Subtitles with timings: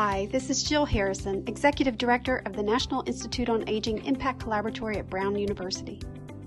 [0.00, 4.96] Hi, this is Jill Harrison, Executive Director of the National Institute on Aging Impact Collaboratory
[4.96, 6.00] at Brown University.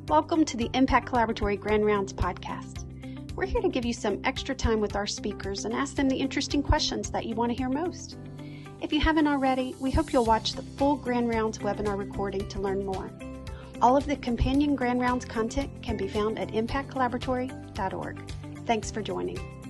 [0.08, 2.86] Welcome to the Impact Collaboratory Grand Rounds podcast.
[3.36, 6.16] We're here to give you some extra time with our speakers and ask them the
[6.16, 8.16] interesting questions that you want to hear most.
[8.80, 12.62] If you haven't already, we hope you'll watch the full Grand Rounds webinar recording to
[12.62, 13.12] learn more.
[13.82, 18.32] All of the companion Grand Rounds content can be found at impactcollaboratory.org.
[18.66, 19.61] Thanks for joining.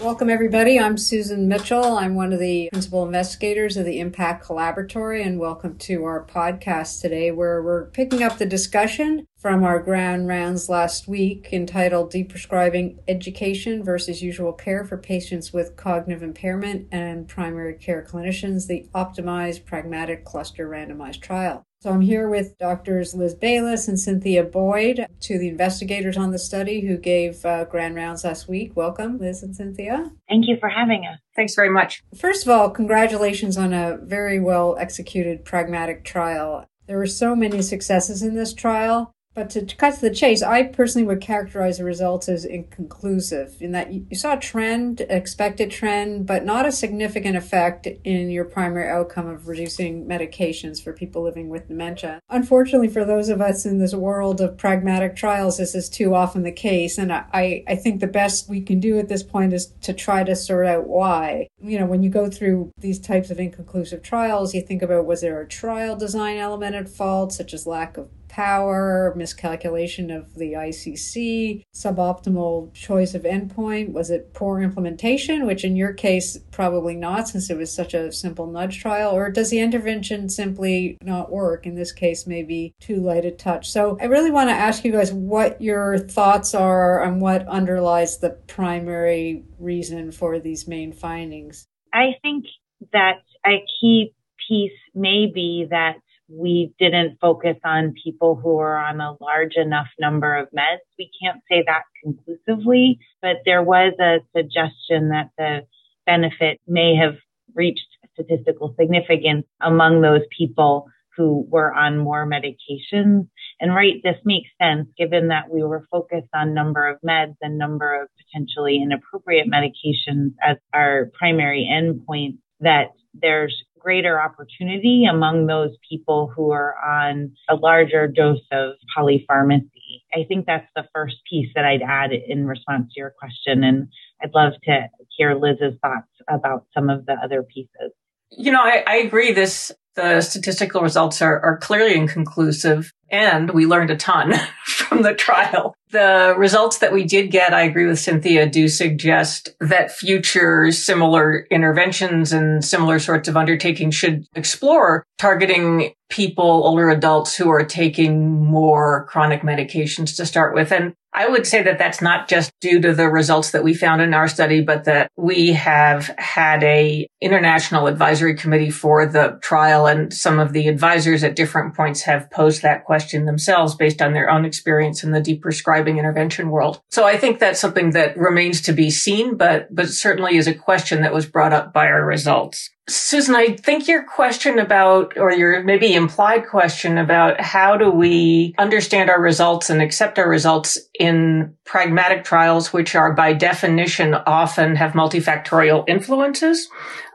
[0.00, 0.80] Welcome, everybody.
[0.80, 1.98] I'm Susan Mitchell.
[1.98, 7.02] I'm one of the principal investigators of the Impact Collaboratory, and welcome to our podcast
[7.02, 12.96] today, where we're picking up the discussion from our grand rounds last week entitled Deprescribing
[13.08, 19.62] Education versus Usual Care for Patients with Cognitive Impairment and Primary Care Clinicians, the Optimize
[19.62, 21.62] Pragmatic Cluster Randomized Trial.
[21.82, 26.38] So I'm here with doctors Liz Bayliss and Cynthia Boyd, to the investigators on the
[26.38, 28.76] study who gave uh, grand rounds last week.
[28.76, 30.12] Welcome, Liz and Cynthia.
[30.28, 31.18] Thank you for having us.
[31.34, 32.02] Thanks very much.
[32.14, 36.66] First of all, congratulations on a very well executed pragmatic trial.
[36.86, 39.14] There were so many successes in this trial.
[39.32, 43.70] But to cut to the chase, I personally would characterize the results as inconclusive in
[43.72, 48.88] that you saw a trend, expected trend, but not a significant effect in your primary
[48.88, 52.18] outcome of reducing medications for people living with dementia.
[52.28, 56.42] Unfortunately, for those of us in this world of pragmatic trials, this is too often
[56.42, 56.98] the case.
[56.98, 60.24] And I, I think the best we can do at this point is to try
[60.24, 61.46] to sort out why.
[61.62, 65.20] You know, when you go through these types of inconclusive trials, you think about was
[65.20, 70.52] there a trial design element at fault, such as lack of power, miscalculation of the
[70.52, 73.92] ICC, suboptimal choice of endpoint?
[73.92, 78.12] Was it poor implementation, which in your case, probably not, since it was such a
[78.12, 79.10] simple nudge trial?
[79.12, 81.66] Or does the intervention simply not work?
[81.66, 83.70] In this case, maybe too light a touch.
[83.70, 88.18] So I really want to ask you guys what your thoughts are on what underlies
[88.18, 91.66] the primary reason for these main findings.
[91.92, 92.44] I think
[92.92, 94.14] that a key
[94.48, 95.94] piece may be that
[96.30, 100.78] we didn't focus on people who are on a large enough number of meds.
[100.98, 105.66] We can't say that conclusively, but there was a suggestion that the
[106.06, 107.16] benefit may have
[107.54, 113.28] reached statistical significance among those people who were on more medications.
[113.60, 117.58] And right, this makes sense given that we were focused on number of meds and
[117.58, 125.70] number of potentially inappropriate medications as our primary endpoint that there's greater opportunity among those
[125.88, 130.02] people who are on a larger dose of polypharmacy.
[130.14, 133.64] I think that's the first piece that I'd add in response to your question.
[133.64, 133.88] And
[134.22, 134.86] I'd love to
[135.16, 137.92] hear Liz's thoughts about some of the other pieces.
[138.30, 139.32] You know, I, I agree.
[139.32, 144.34] This the statistical results are, are clearly inconclusive, and we learned a ton
[144.90, 145.76] from the trial.
[145.92, 151.46] The results that we did get, I agree with Cynthia, do suggest that future similar
[151.48, 158.44] interventions and similar sorts of undertakings should explore targeting people, older adults who are taking
[158.44, 160.72] more chronic medications to start with.
[160.72, 164.02] And I would say that that's not just due to the results that we found
[164.02, 169.86] in our study, but that we have had a international advisory committee for the trial
[169.86, 174.12] and some of the advisors at different points have posed that question themselves based on
[174.12, 176.80] their own experience in the deprescribing intervention world.
[176.88, 180.54] So I think that's something that remains to be seen, but, but certainly is a
[180.54, 182.70] question that was brought up by our results.
[182.88, 188.52] Susan, I think your question about, or your maybe implied question about how do we
[188.58, 194.74] understand our results and accept our results in pragmatic trials, which are by definition often
[194.74, 196.68] have multifactorial influences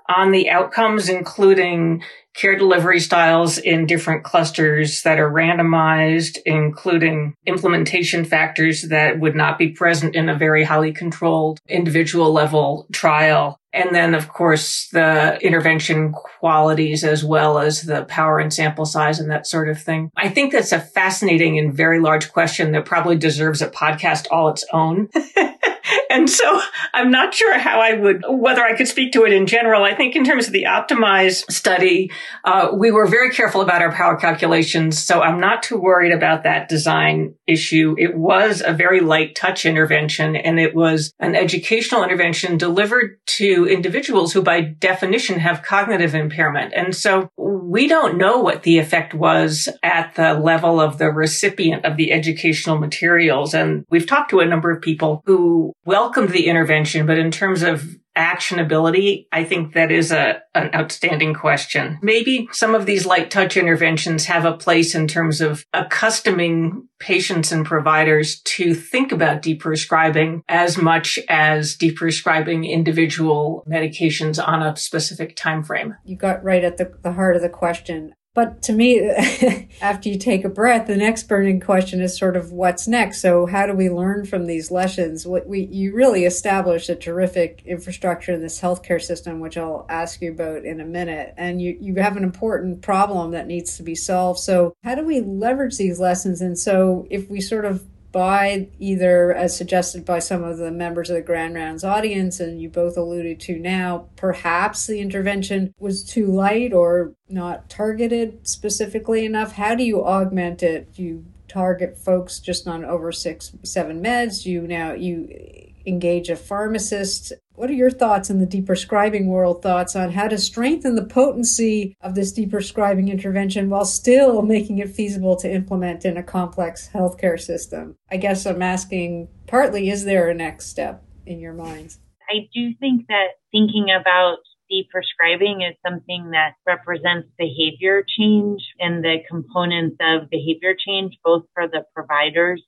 [0.10, 2.04] on the outcomes, including
[2.36, 9.58] care delivery styles in different clusters that are randomized, including implementation factors that would not
[9.58, 13.58] be present in a very highly controlled individual level trial.
[13.72, 19.20] And then, of course, the intervention qualities as well as the power and sample size
[19.20, 20.12] and that sort of thing.
[20.16, 24.50] I think that's a fascinating and very large question that probably deserves a podcast all
[24.50, 25.10] its own.
[26.16, 26.62] and so
[26.94, 29.84] I'm not sure how I would, whether I could speak to it in general.
[29.84, 32.10] I think in terms of the optimized study,
[32.46, 34.98] uh, we were very careful about our power calculations.
[35.04, 37.96] So I'm not too worried about that design issue.
[37.98, 43.68] It was a very light touch intervention and it was an educational intervention delivered to
[43.68, 46.74] individuals who by definition have cognitive impairment.
[46.74, 51.84] And so we don't know what the effect was at the level of the recipient
[51.84, 53.54] of the educational materials.
[53.54, 55.74] And we've talked to a number of people who
[56.06, 57.84] welcomed the intervention, but in terms of
[58.16, 61.98] actionability, I think that is a, an outstanding question.
[62.04, 67.52] Maybe some of these light touch interventions have a place in terms of accustoming patients
[67.52, 75.36] and providers to think about deprescribing as much as deprescribing individual medications on a specific
[75.36, 75.96] time frame.
[76.06, 78.14] You got right at the, the heart of the question.
[78.36, 79.00] But to me,
[79.82, 83.22] after you take a breath, the next burning question is sort of what's next.
[83.22, 85.26] So how do we learn from these lessons?
[85.26, 90.22] What we, you really established a terrific infrastructure in this healthcare system, which I'll ask
[90.22, 91.34] you about in a minute.
[91.38, 94.40] And you, you have an important problem that needs to be solved.
[94.40, 96.42] So how do we leverage these lessons?
[96.42, 97.86] And so if we sort of
[98.16, 102.62] by either, as suggested by some of the members of the Grand Rounds audience, and
[102.62, 109.26] you both alluded to now, perhaps the intervention was too light or not targeted specifically
[109.26, 109.52] enough.
[109.52, 110.94] How do you augment it?
[110.94, 114.44] Do you target folks just on over six, seven meds?
[114.44, 117.34] Do you now you engage a pharmacist.
[117.54, 121.96] What are your thoughts in the deprescribing world thoughts on how to strengthen the potency
[122.02, 127.40] of this deprescribing intervention while still making it feasible to implement in a complex healthcare
[127.40, 127.96] system?
[128.12, 132.00] I guess I'm asking partly, is there a next step in your minds?
[132.30, 134.38] I do think that thinking about
[134.72, 141.68] deprescribing is something that represents behavior change and the components of behavior change, both for
[141.68, 142.64] the providers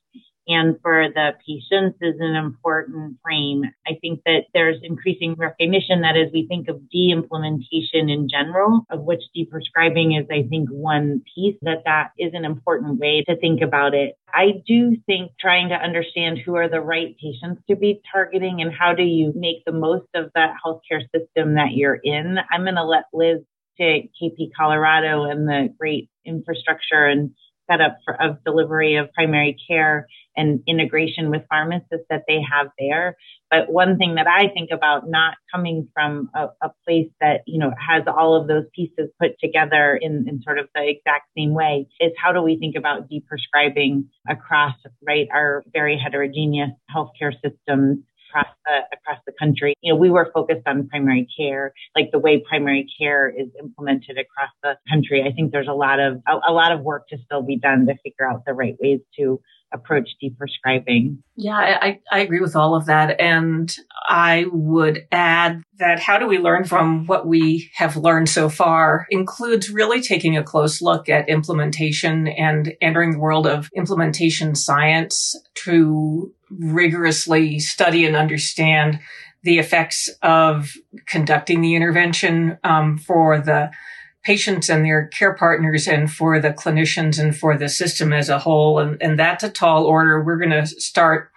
[0.48, 3.64] and for the patients is an important frame.
[3.86, 9.02] I think that there's increasing recognition that as we think of de-implementation in general, of
[9.02, 13.60] which deprescribing is, I think, one piece, that that is an important way to think
[13.60, 14.14] about it.
[14.32, 18.72] I do think trying to understand who are the right patients to be targeting and
[18.72, 22.38] how do you make the most of that healthcare system that you're in.
[22.50, 23.40] I'm going to let Liz
[23.78, 27.30] take KP Colorado and the great infrastructure and
[27.70, 30.06] setup for, of delivery of primary care
[30.36, 33.16] and integration with pharmacists that they have there.
[33.50, 37.58] But one thing that I think about not coming from a, a, place that, you
[37.58, 41.54] know, has all of those pieces put together in, in sort of the exact same
[41.54, 44.74] way is how do we think about deprescribing across,
[45.06, 47.98] right, our very heterogeneous healthcare systems
[48.28, 49.74] across the across the country.
[49.80, 54.18] You know, we were focused on primary care, like the way primary care is implemented
[54.18, 55.24] across the country.
[55.26, 57.86] I think there's a lot of a, a lot of work to still be done
[57.86, 59.40] to figure out the right ways to
[59.72, 61.18] approach deprescribing.
[61.36, 63.20] Yeah, I, I agree with all of that.
[63.20, 63.74] And
[64.08, 69.06] I would add that how do we learn from what we have learned so far
[69.10, 75.34] includes really taking a close look at implementation and entering the world of implementation science
[75.64, 79.00] to rigorously study and understand
[79.42, 80.72] the effects of
[81.06, 83.70] conducting the intervention um, for the
[84.28, 88.38] patients and their care partners and for the clinicians and for the system as a
[88.38, 88.78] whole.
[88.78, 90.22] And, and that's a tall order.
[90.22, 91.30] We're going to start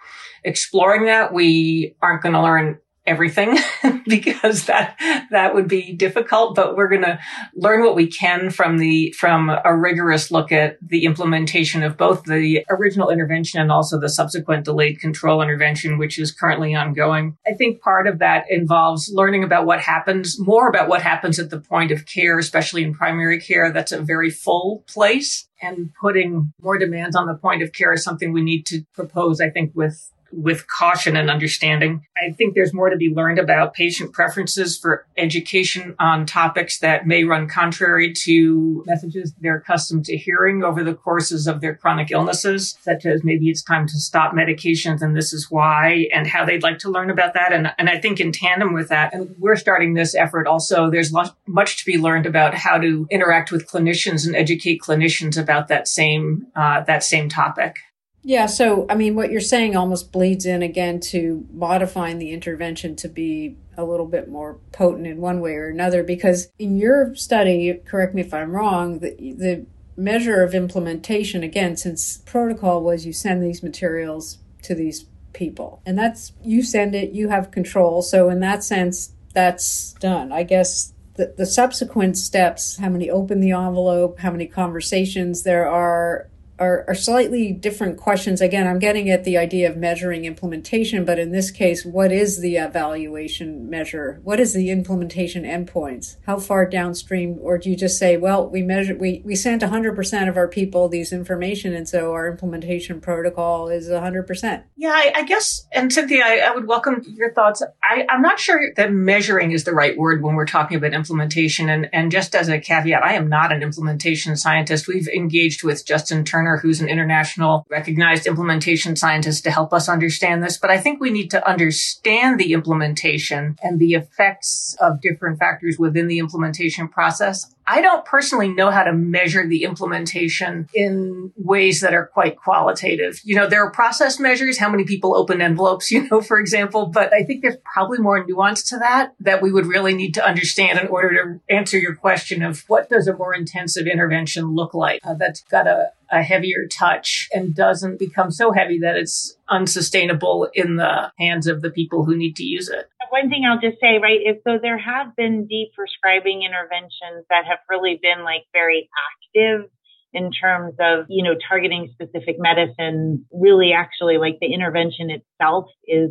[0.44, 1.32] exploring that.
[1.32, 3.56] We aren't going to learn everything
[4.06, 4.96] because that
[5.30, 7.18] that would be difficult but we're going to
[7.54, 12.22] learn what we can from the from a rigorous look at the implementation of both
[12.24, 17.36] the original intervention and also the subsequent delayed control intervention which is currently ongoing.
[17.46, 21.50] I think part of that involves learning about what happens more about what happens at
[21.50, 23.72] the point of care especially in primary care.
[23.72, 28.04] That's a very full place and putting more demands on the point of care is
[28.04, 32.06] something we need to propose i think with with caution and understanding.
[32.16, 37.06] I think there's more to be learned about patient preferences for education on topics that
[37.06, 42.10] may run contrary to messages they're accustomed to hearing over the courses of their chronic
[42.10, 46.44] illnesses, such as maybe it's time to stop medications and this is why, and how
[46.44, 47.52] they'd like to learn about that.
[47.52, 51.12] And, and I think in tandem with that, and we're starting this effort also, there's
[51.46, 55.88] much to be learned about how to interact with clinicians and educate clinicians about that
[55.88, 57.76] same, uh, that same topic.
[58.24, 62.94] Yeah, so I mean, what you're saying almost bleeds in again to modifying the intervention
[62.96, 66.02] to be a little bit more potent in one way or another.
[66.02, 71.76] Because in your study, correct me if I'm wrong, the, the measure of implementation, again,
[71.76, 77.10] since protocol was you send these materials to these people, and that's you send it,
[77.12, 78.02] you have control.
[78.02, 80.30] So, in that sense, that's done.
[80.30, 85.68] I guess the, the subsequent steps, how many open the envelope, how many conversations there
[85.68, 86.28] are,
[86.62, 88.40] are, are slightly different questions.
[88.40, 92.40] Again, I'm getting at the idea of measuring implementation, but in this case, what is
[92.40, 94.20] the evaluation measure?
[94.22, 96.18] What is the implementation endpoints?
[96.24, 100.28] How far downstream, or do you just say, well, we measure, we, we sent 100%
[100.28, 104.62] of our people these information, and so our implementation protocol is 100%?
[104.76, 107.62] Yeah, I, I guess, and Cynthia, I, I, would welcome your thoughts.
[107.82, 111.68] I, I'm not sure that measuring is the right word when we're talking about implementation.
[111.68, 114.86] And, and just as a caveat, I am not an implementation scientist.
[114.86, 119.88] We've engaged with Justin Turner partner who's an international recognized implementation scientist to help us
[119.88, 120.58] understand this.
[120.58, 125.78] But I think we need to understand the implementation and the effects of different factors
[125.78, 127.54] within the implementation process.
[127.72, 133.18] I don't personally know how to measure the implementation in ways that are quite qualitative.
[133.24, 136.84] You know, there are process measures, how many people open envelopes, you know, for example,
[136.84, 140.24] but I think there's probably more nuance to that that we would really need to
[140.24, 144.74] understand in order to answer your question of what does a more intensive intervention look
[144.74, 149.34] like uh, that's got a, a heavier touch and doesn't become so heavy that it's
[149.48, 152.88] unsustainable in the hands of the people who need to use it.
[153.10, 157.58] One thing I'll just say, right, is so there have been de-prescribing interventions that have
[157.68, 158.88] really been like very
[159.36, 159.70] active
[160.12, 163.24] in terms of, you know, targeting specific medicine.
[163.32, 166.10] Really, actually, like the intervention itself is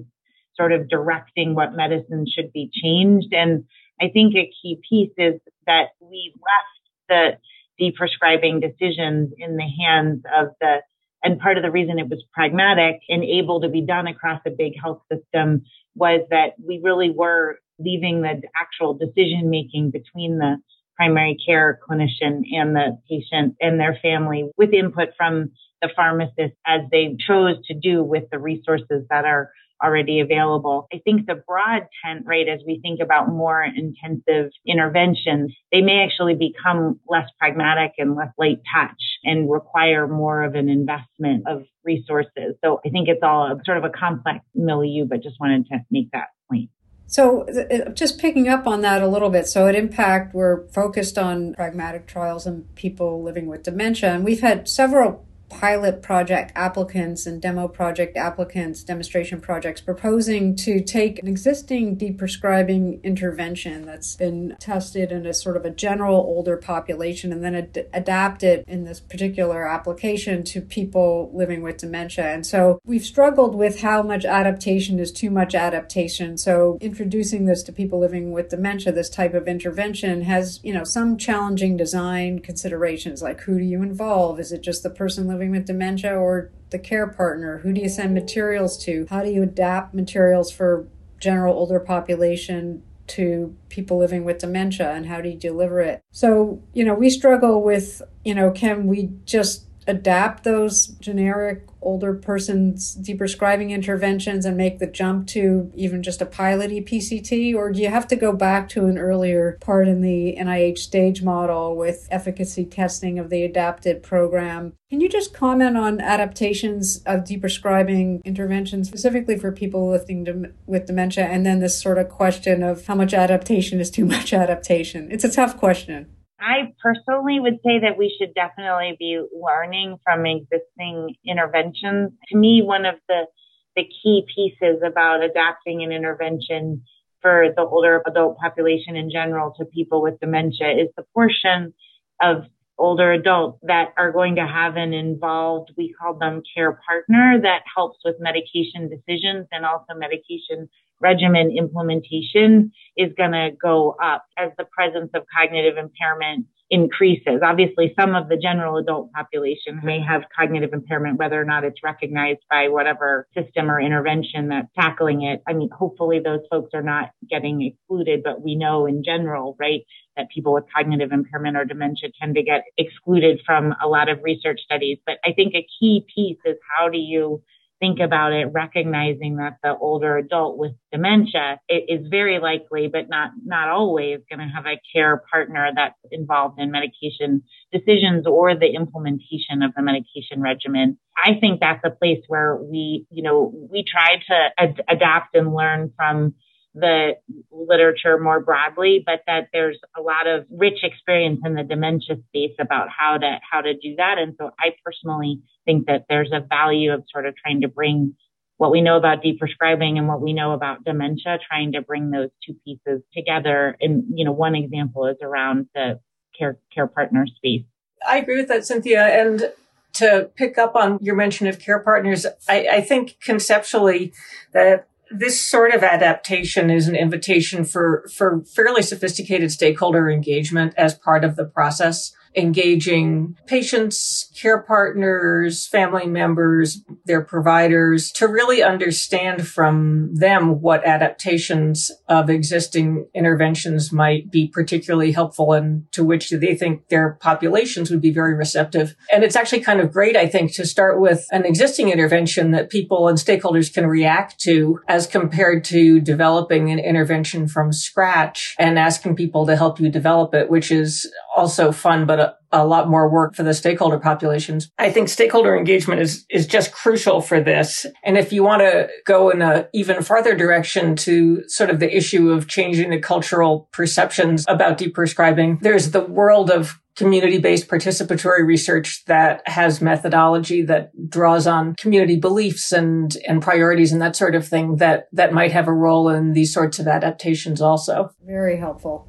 [0.56, 3.34] sort of directing what medicine should be changed.
[3.34, 3.66] And
[4.02, 7.38] I think a key piece is that we left the
[7.78, 10.78] de-prescribing decisions in the hands of the
[11.24, 14.50] and part of the reason it was pragmatic and able to be done across a
[14.50, 15.64] big health system
[15.96, 20.58] was that we really were leaving the actual decision making between the
[20.96, 26.82] primary care clinician and the patient and their family with input from the pharmacist as
[26.92, 29.52] they chose to do with the resources that are
[29.84, 30.88] already available.
[30.94, 36.04] I think the broad tent, right, as we think about more intensive interventions, they may
[36.04, 41.64] actually become less pragmatic and less light touch and require more of an investment of
[41.84, 42.56] resources.
[42.64, 45.80] So I think it's all a, sort of a complex milieu, but just wanted to
[45.90, 46.70] make that point.
[47.12, 49.46] So, uh, uh, just picking up on that a little bit.
[49.46, 54.14] So, at Impact, we're focused on pragmatic trials and people living with dementia.
[54.14, 60.80] And we've had several pilot project applicants and demo project applicants, demonstration projects proposing to
[60.80, 66.56] take an existing deprescribing intervention that's been tested in a sort of a general older
[66.56, 72.34] population and then ad- adapt it in this particular application to people living with dementia.
[72.34, 76.38] And so we've struggled with how much adaptation is too much adaptation.
[76.38, 80.86] So introducing this to people living with dementia, this type of intervention has, you know,
[80.86, 84.40] some challenging design considerations like who do you involve?
[84.40, 87.58] Is it just the person living living with dementia or the care partner?
[87.60, 89.08] Who do you send materials to?
[89.10, 90.88] How do you adapt materials for
[91.20, 96.02] general older population to people living with dementia and how do you deliver it?
[96.12, 102.14] So, you know, we struggle with, you know, can we just adapt those generic older
[102.14, 107.56] person's deprescribing interventions and make the jump to even just a pilot EPCT?
[107.56, 111.22] Or do you have to go back to an earlier part in the NIH stage
[111.24, 114.74] model with efficacy testing of the adapted program?
[114.90, 121.26] Can you just comment on adaptations of deprescribing interventions specifically for people living with dementia?
[121.26, 125.10] And then this sort of question of how much adaptation is too much adaptation?
[125.12, 126.08] It's a tough question.
[126.42, 132.14] I personally would say that we should definitely be learning from existing interventions.
[132.30, 133.28] To me, one of the,
[133.76, 136.84] the key pieces about adapting an intervention
[137.22, 141.74] for the older adult population in general to people with dementia is the portion
[142.20, 142.46] of
[142.82, 147.62] older adults that are going to have an involved, we call them care partner that
[147.74, 150.68] helps with medication decisions and also medication
[151.00, 157.42] regimen implementation is going to go up as the presence of cognitive impairment increases.
[157.44, 161.84] Obviously, some of the general adult population may have cognitive impairment, whether or not it's
[161.84, 165.44] recognized by whatever system or intervention that's tackling it.
[165.46, 169.82] I mean, hopefully those folks are not getting excluded, but we know in general, right,
[170.16, 174.20] that people with cognitive impairment or dementia tend to get excluded from a lot of
[174.24, 174.98] research studies.
[175.06, 177.44] But I think a key piece is how do you
[177.82, 183.32] think about it, recognizing that the older adult with dementia is very likely, but not,
[183.44, 187.42] not always going to have a care partner that's involved in medication
[187.74, 190.98] decisions or the implementation of the medication regimen.
[191.18, 195.54] I think that's a place where we, you know, we try to ad- adapt and
[195.54, 196.36] learn from
[196.74, 197.12] the
[197.52, 202.56] literature more broadly, but that there's a lot of rich experience in the dementia space
[202.60, 204.18] about how to how to do that.
[204.18, 208.16] And so I personally think that there's a value of sort of trying to bring
[208.58, 212.30] what we know about deprescribing and what we know about dementia, trying to bring those
[212.46, 213.76] two pieces together.
[213.82, 216.00] And you know, one example is around the
[216.38, 217.64] care care partner space.
[218.08, 219.04] I agree with that, Cynthia.
[219.04, 219.52] And
[219.94, 224.14] to pick up on your mention of care partners, I, I think conceptually
[224.54, 230.94] that this sort of adaptation is an invitation for, for fairly sophisticated stakeholder engagement as
[230.94, 232.14] part of the process.
[232.36, 241.92] Engaging patients, care partners, family members, their providers to really understand from them what adaptations
[242.08, 247.90] of existing interventions might be particularly helpful and to which do they think their populations
[247.92, 248.96] would be very receptive.
[249.12, 252.70] And it's actually kind of great, I think, to start with an existing intervention that
[252.70, 258.80] people and stakeholders can react to as compared to developing an intervention from scratch and
[258.80, 261.12] asking people to help you develop it, which is
[261.42, 264.70] also fun, but a, a lot more work for the stakeholder populations.
[264.78, 267.86] I think stakeholder engagement is, is just crucial for this.
[268.04, 271.96] And if you want to go in a even farther direction to sort of the
[271.96, 279.04] issue of changing the cultural perceptions about deprescribing, there's the world of community-based participatory research
[279.06, 284.46] that has methodology that draws on community beliefs and, and priorities and that sort of
[284.46, 288.10] thing that, that might have a role in these sorts of adaptations also.
[288.26, 289.08] Very helpful.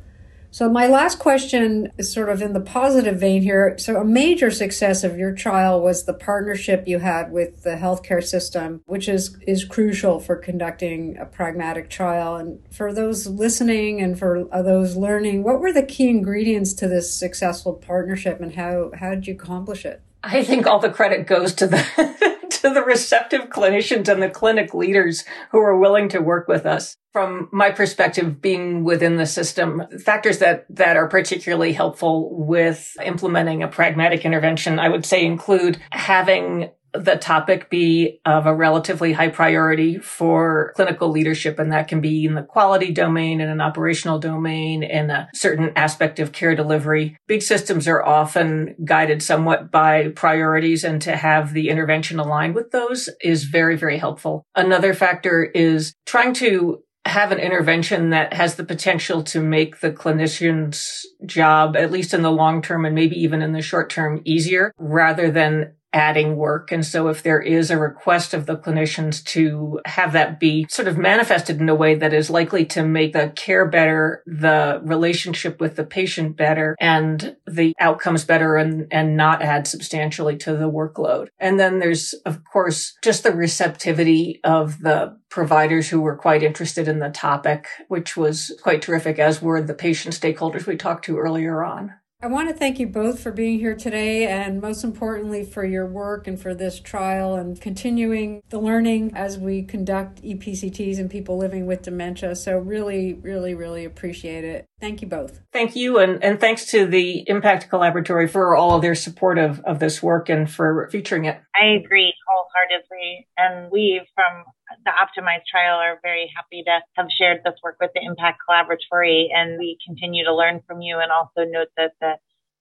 [0.52, 3.74] So my last question is sort of in the positive vein here.
[3.78, 8.22] So a major success of your trial was the partnership you had with the healthcare
[8.22, 12.36] system, which is, is crucial for conducting a pragmatic trial.
[12.36, 17.14] And for those listening and for those learning, what were the key ingredients to this
[17.14, 20.02] successful partnership and how, how did you accomplish it?
[20.22, 24.74] I think all the credit goes to the to the receptive clinicians and the clinic
[24.74, 26.96] leaders who are willing to work with us.
[27.12, 33.62] From my perspective, being within the system, factors that, that are particularly helpful with implementing
[33.62, 39.28] a pragmatic intervention, I would say include having the topic be of a relatively high
[39.28, 41.58] priority for clinical leadership.
[41.58, 45.72] And that can be in the quality domain and an operational domain and a certain
[45.76, 47.16] aspect of care delivery.
[47.26, 52.70] Big systems are often guided somewhat by priorities and to have the intervention aligned with
[52.70, 54.44] those is very, very helpful.
[54.54, 59.90] Another factor is trying to have an intervention that has the potential to make the
[59.90, 64.20] clinician's job, at least in the long term and maybe even in the short term,
[64.24, 66.72] easier rather than adding work.
[66.72, 70.88] And so if there is a request of the clinicians to have that be sort
[70.88, 75.60] of manifested in a way that is likely to make the care better, the relationship
[75.60, 80.70] with the patient better and the outcomes better and, and not add substantially to the
[80.70, 81.28] workload.
[81.38, 86.88] And then there's, of course, just the receptivity of the providers who were quite interested
[86.88, 91.18] in the topic, which was quite terrific, as were the patient stakeholders we talked to
[91.18, 91.94] earlier on.
[92.24, 95.86] I want to thank you both for being here today and most importantly for your
[95.86, 101.36] work and for this trial and continuing the learning as we conduct EPCTs and people
[101.36, 102.36] living with dementia.
[102.36, 104.66] So really, really, really appreciate it.
[104.80, 105.40] Thank you both.
[105.52, 105.98] Thank you.
[105.98, 110.00] And, and thanks to the Impact Collaboratory for all of their support of, of this
[110.00, 111.40] work and for featuring it.
[111.60, 113.26] I agree wholeheartedly.
[113.36, 114.44] And we from
[114.84, 119.26] the Optimize trial are very happy to have shared this work with the Impact Collaboratory,
[119.34, 120.98] and we continue to learn from you.
[120.98, 122.14] And also note that the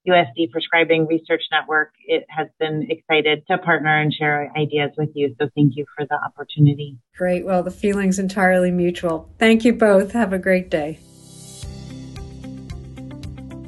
[0.04, 5.34] US Deprescribing Research Network it has been excited to partner and share ideas with you.
[5.40, 6.98] So thank you for the opportunity.
[7.16, 7.44] Great.
[7.44, 9.32] Well, the feeling's entirely mutual.
[9.38, 10.12] Thank you both.
[10.12, 10.98] Have a great day.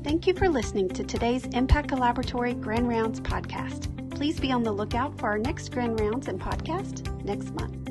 [0.03, 3.91] Thank you for listening to today's Impact Collaboratory Grand Rounds podcast.
[4.11, 7.84] Please be on the lookout for our next Grand Rounds and podcast next month.